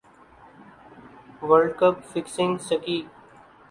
[1.47, 2.97] world cup fixing سکی